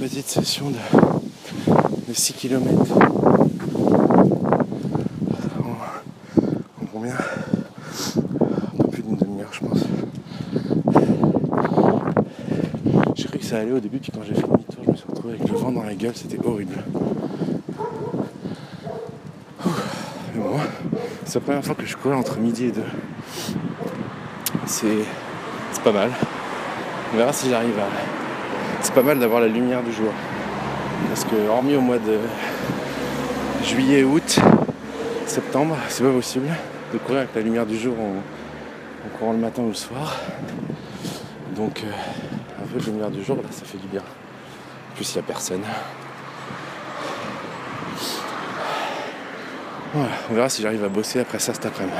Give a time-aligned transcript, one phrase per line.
[0.00, 0.76] petite session de,
[2.08, 2.68] de 6 km.
[5.58, 7.14] En, en combien?
[8.80, 9.78] Un plus d'une demi-heure, je pense.
[13.16, 15.06] J'ai cru que ça allait au début, puis quand j'ai fait demi-tour, je me suis
[15.08, 16.74] retrouvé avec le vent dans la gueule, c'était horrible.
[20.34, 20.58] Mais bon,
[21.24, 22.82] c'est la première fois que je cours entre midi et deux.
[24.66, 24.98] C'est
[25.82, 26.10] pas mal.
[27.14, 27.86] On verra si j'arrive à.
[28.82, 30.12] C'est pas mal d'avoir la lumière du jour.
[31.08, 32.18] Parce que hormis au mois de
[33.64, 34.40] juillet, août,
[35.24, 36.48] septembre, c'est pas possible
[36.92, 38.18] de courir avec la lumière du jour en,
[39.06, 40.16] en courant le matin ou le soir.
[41.56, 41.90] Donc euh,
[42.60, 44.02] un peu de lumière du jour, là ça fait du bien.
[44.02, 45.62] En plus il n'y a personne.
[49.94, 51.96] Voilà, on verra si j'arrive à bosser après ça cet après-midi.